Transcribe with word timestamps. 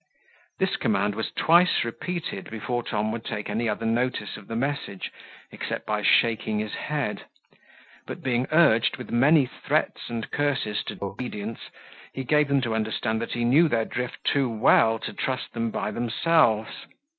This 0.57 0.77
command 0.77 1.13
was 1.13 1.29
twice 1.29 1.83
repeated 1.83 2.49
before 2.49 2.81
Tom 2.81 3.11
would 3.11 3.23
take 3.23 3.51
any 3.51 3.69
other 3.69 3.85
notice 3.85 4.35
of 4.35 4.47
the 4.47 4.55
message, 4.55 5.11
except 5.51 5.85
by 5.85 6.01
shaking 6.01 6.57
his 6.57 6.73
head; 6.73 7.25
but 8.07 8.23
being 8.23 8.47
urged 8.51 8.97
with 8.97 9.11
many 9.11 9.45
threats 9.45 10.09
and 10.09 10.31
curses 10.31 10.83
to 10.85 10.97
obedience, 11.03 11.69
he 12.13 12.23
gave 12.23 12.47
them 12.47 12.61
to 12.61 12.73
understand 12.73 13.21
that 13.21 13.33
he 13.33 13.45
knew 13.45 13.67
their 13.67 13.85
drift 13.85 14.23
too 14.23 14.49
well 14.49 14.97
to 14.97 15.13
trust 15.13 15.53
them 15.53 15.69
by 15.69 15.91
themselves. 15.91 16.87